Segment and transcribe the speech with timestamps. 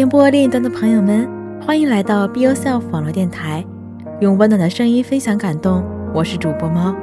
[0.00, 1.28] 电波另一端的朋友们，
[1.60, 3.62] 欢迎来到 Be Yourself 网络电台，
[4.20, 5.84] 用温暖的声音分享感动。
[6.14, 6.96] 我是主播猫。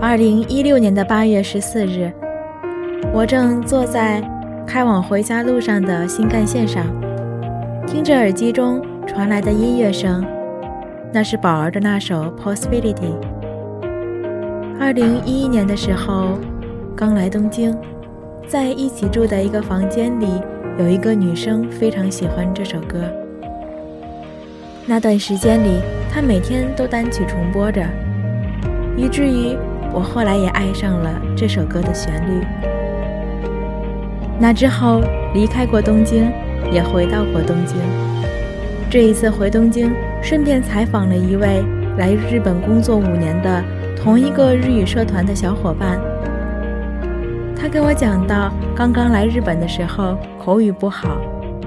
[0.00, 2.12] 二零一六年的八月十四日，
[3.14, 4.28] 我正坐在
[4.66, 6.84] 开往回家路上的新干线上，
[7.86, 10.26] 听着耳机中传来的音乐声，
[11.12, 12.92] 那是宝儿的那首《Possibility》。
[14.80, 16.40] 二零一一年的时候，
[16.98, 17.72] 刚来东京，
[18.48, 20.26] 在一起住的一个房间里，
[20.80, 22.98] 有一个女生非常喜欢这首歌。
[24.84, 25.78] 那段时间里，
[26.10, 27.86] 她每天都单曲重播着，
[28.96, 29.56] 以至于
[29.94, 32.44] 我后来也爱上了这首歌的旋律。
[34.40, 35.00] 那之后
[35.32, 36.28] 离开过东京，
[36.72, 37.76] 也回到过东京。
[38.90, 41.62] 这一次回东京，顺便采访了一位
[41.96, 43.62] 来日本工作五年的。
[44.00, 46.00] 同一个日语社团的小伙伴，
[47.60, 51.20] 他跟我讲到，刚刚来日本的时候口语不好，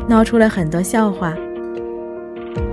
[0.08, 1.36] 闹出了很多笑话，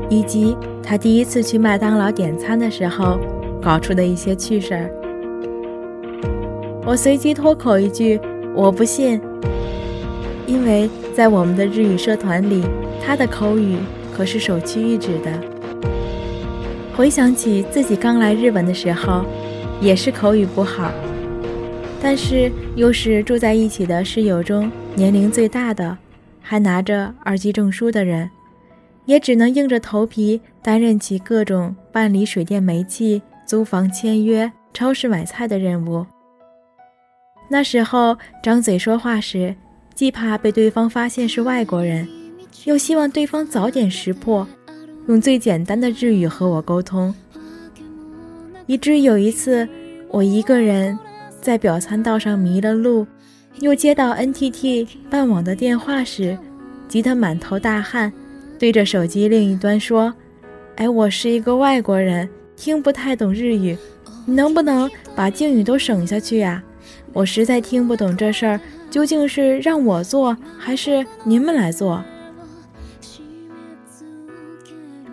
[0.09, 3.19] 以及他第一次去麦当劳点餐的时候
[3.61, 4.91] 搞出的一些趣事儿。
[6.87, 8.21] 我随即脱口一句
[8.55, 9.21] ：“我不信。”
[10.47, 12.63] 因为在我们的日语社团里，
[13.05, 13.77] 他的口语
[14.17, 15.31] 可是首屈一指的。
[16.97, 19.25] 回想起自己刚来日本的时候。
[19.81, 20.91] 也是口语不好，
[22.01, 25.99] 但是又是住在一起的室友中年龄最大的，
[26.41, 28.31] 还拿着二级证书的人，
[29.05, 36.07] 也只能硬着头皮担任起各种办理水电煤气、租房签约、超市买菜的任务。
[37.51, 39.55] 那时候张嘴说话时，
[39.95, 42.07] 既怕被对方发现是外国人，
[42.65, 44.47] 又希望对方早点识破，
[45.09, 47.15] 用最简单的日语和我沟通。
[48.67, 49.67] 以至于有一次，
[50.11, 50.97] 我一个人
[51.49, 53.07] 在表参道上迷了路，
[53.61, 56.37] 又接到 NTT 办网的电话时，
[56.89, 58.13] 急得满头大汗，
[58.59, 60.13] 对着手机另一端说
[60.77, 63.75] ：“哎，我是一个外国人，听不太懂日语，
[64.27, 66.63] 你能不能把敬语都省下去呀？
[67.15, 68.61] 我实在听不懂这事儿，
[68.91, 72.05] 究竟是让我做还是您们来做？”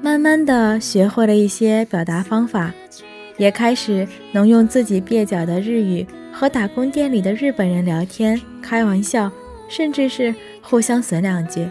[0.03, 2.73] 慢慢的学会了一些表达方法。
[3.37, 9.31] 也开始能用自己蹩脚的日语和打工店里的日本人聊天、开玩笑，
[9.67, 11.67] 甚至是互相损两句。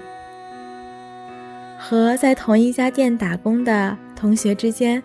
[1.78, 5.02] 和在同一家店打工的同学之间，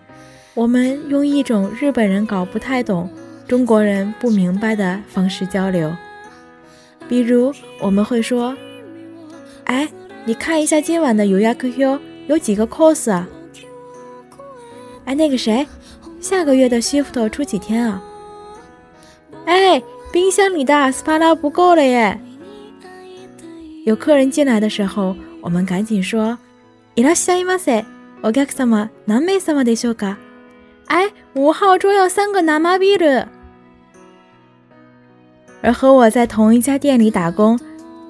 [0.54, 3.08] 我们用一种日本人搞不太懂、
[3.46, 5.94] 中国人不明白的方式交流。
[7.08, 8.56] 比如，我们会说
[9.64, 9.88] ：“哎，
[10.24, 13.28] 你看一下今晚的有亚 QQ 有几个 cos 啊？”
[15.04, 15.66] 哎，那个谁？
[16.21, 18.01] 下个月的 shift 出几天啊？
[19.45, 19.81] 哎，
[20.11, 22.19] 冰箱里的阿斯帕拉不够了耶！
[23.85, 26.37] 有客人进来的时候，我们赶紧说：“
[26.95, 27.85] いらっしゃいませ。
[28.23, 30.15] お客様何名様でしょうか？”
[30.87, 33.27] 哎，五号桌要三个拿马比的。
[35.61, 37.59] 而和我在同一家店里打工，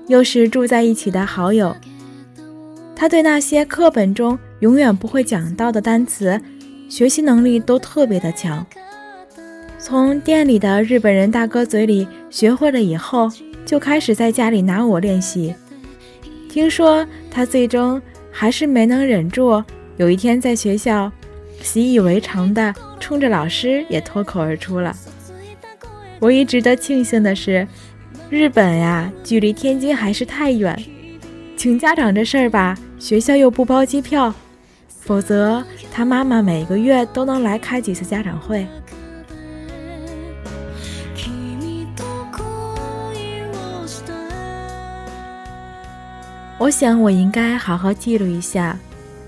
[0.07, 1.75] 又是住在一起的好友，
[2.95, 6.39] 他对那些课本中永远不会讲到的单词。
[6.90, 8.66] 学习能力都特别的强，
[9.78, 13.30] 从店里的日本人大哥嘴里学会了以后，
[13.64, 15.54] 就开始在家里拿我练习。
[16.48, 18.02] 听说他最终
[18.32, 19.62] 还是没能忍住，
[19.98, 21.10] 有一天在学校
[21.62, 24.94] 习以为常的冲着老师也脱口而出了。
[26.18, 27.66] 唯一值得庆幸的是，
[28.28, 30.76] 日本呀，距离天津还是太远，
[31.56, 34.34] 请家长这事儿吧，学校又不包机票。
[35.10, 35.60] 否则，
[35.92, 38.64] 他妈妈每个月都能来开几次家长会。
[46.58, 48.78] 我想，我应该好好记录一下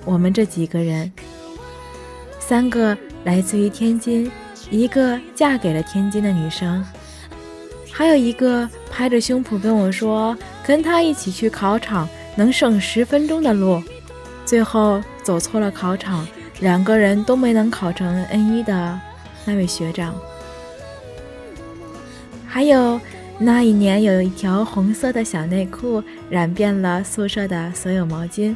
[0.04, 1.10] 我们这几个人：
[2.38, 4.30] 三个来自于天津，
[4.70, 6.86] 一个嫁给了天津的女生，
[7.90, 13.82] 还有一个拍着胸脯跟我说，跟他一起去考场能省十分钟的路。
[14.44, 16.26] 最后走错了考场，
[16.60, 19.00] 两个人都没能考成 N 一的
[19.44, 20.14] 那位学长，
[22.46, 23.00] 还有
[23.38, 28.54] 那一年有一条红色的小内裤染遍了宿舍的所有毛巾，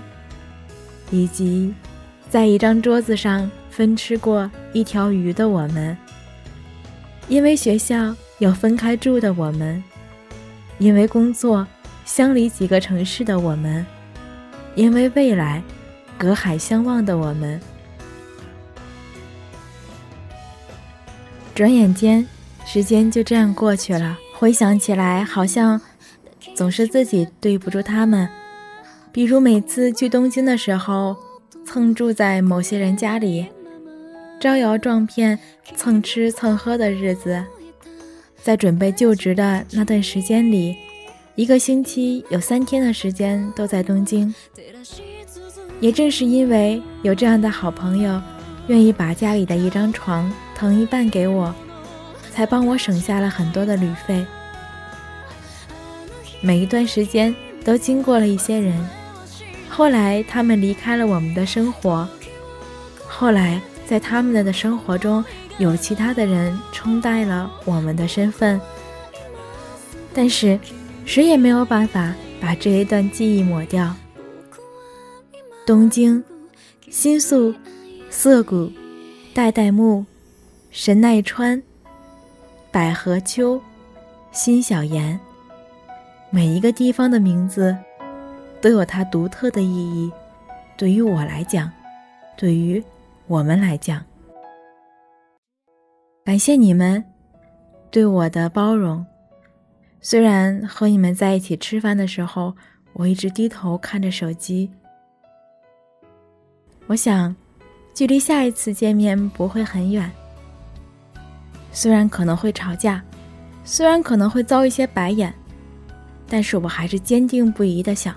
[1.10, 1.72] 以及
[2.28, 5.96] 在一张桌子上分吃过一条鱼的我们，
[7.28, 9.82] 因为学校有分开住的我们，
[10.78, 11.66] 因为工作
[12.04, 13.86] 相离几个城市的我们，
[14.74, 15.62] 因为未来。
[16.18, 17.60] 隔海相望的我们，
[21.54, 22.26] 转眼间，
[22.64, 25.80] 时间就这样过去了，回想起来，好像
[26.54, 28.28] 总是自己对不住他们。
[29.12, 31.16] 比如每次去东京的时候，
[31.66, 33.46] 蹭住在某些人家里，
[34.40, 35.38] 招摇撞骗、
[35.74, 37.44] 蹭吃蹭喝的日子。
[38.42, 40.76] 在准备就职的那段时间里，
[41.34, 44.34] 一个星期有三天的时间都在东京。
[45.80, 48.20] 也正是因为有这样的好朋友，
[48.68, 51.54] 愿意把家里的一张床腾一半给我，
[52.32, 54.24] 才帮我省下了很多的旅费。
[56.40, 57.34] 每一段时间
[57.64, 58.74] 都经过了一些人，
[59.68, 62.08] 后来他们离开了我们的生活，
[63.06, 65.24] 后来在他们的生活中
[65.58, 68.60] 有其他的人冲淡了我们的身份，
[70.14, 70.58] 但是
[71.04, 73.94] 谁也没有办法把这一段记忆抹掉。
[75.66, 76.22] 东京、
[76.88, 77.52] 新宿、
[78.08, 78.70] 涩谷、
[79.34, 80.06] 代代木、
[80.70, 81.60] 神奈川、
[82.70, 83.60] 百合丘、
[84.30, 85.18] 新小岩，
[86.30, 87.76] 每一个地方的名字
[88.60, 90.08] 都有它独特的意义。
[90.76, 91.68] 对于我来讲，
[92.36, 92.80] 对于
[93.26, 94.04] 我们来讲，
[96.24, 97.02] 感谢你们
[97.90, 99.04] 对我的包容。
[100.00, 102.54] 虽然和你们在一起吃饭的时候，
[102.92, 104.70] 我一直低头看着手机。
[106.86, 107.34] 我想，
[107.92, 110.10] 距离下一次见面不会很远。
[111.72, 113.02] 虽然可能会吵架，
[113.64, 115.34] 虽然可能会遭一些白眼，
[116.28, 118.14] 但是我还是坚定不移的想，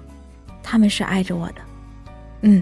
[0.61, 1.55] 他们是爱着我的。
[2.41, 2.61] 嗯。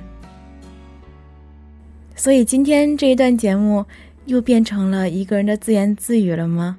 [2.16, 3.86] 所以今天这一段节目
[4.26, 6.78] 又变成了一个人的自言自语了吗？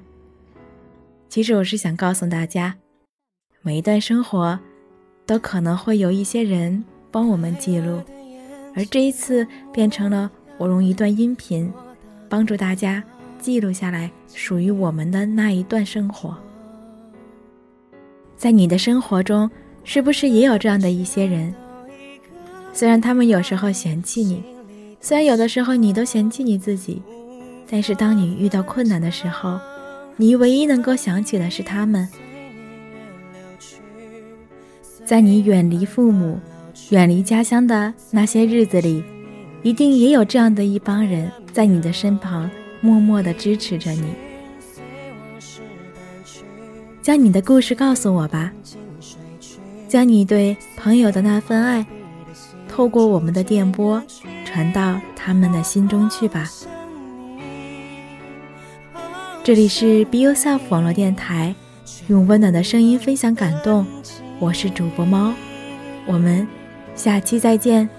[1.29, 2.75] 其实我是想告诉大家，
[3.61, 4.59] 每一段生活，
[5.25, 8.01] 都可能会有一些人帮我们记录。
[8.79, 11.69] 而这一次变成了我用一段音频，
[12.29, 13.03] 帮助大家
[13.37, 16.33] 记录下来属于我们的那一段生活。
[18.37, 19.51] 在你的生活中，
[19.83, 21.53] 是不是也有这样的一些人？
[22.71, 24.41] 虽然他们有时候嫌弃你，
[25.01, 27.01] 虽然有的时候你都嫌弃你自己，
[27.69, 29.59] 但是当你遇到困难的时候，
[30.15, 32.07] 你唯一能够想起的是他们。
[35.03, 36.39] 在你远离父母。
[36.89, 39.03] 远离家乡的那些日子里，
[39.61, 42.49] 一定也有这样的一帮人在你的身旁，
[42.81, 44.05] 默默的支持着你。
[46.99, 48.51] 将你的故事告诉我吧，
[49.87, 51.85] 将你对朋友的那份爱，
[52.67, 54.01] 透过我们的电波
[54.43, 56.49] 传到他们的心中去吧。
[59.43, 61.53] 这里是 Be Yourself 网络电台，
[62.07, 63.85] 用温暖的声音分享感动。
[64.39, 65.33] 我是主播猫，
[66.07, 66.58] 我们。
[66.99, 67.89] 下期再见。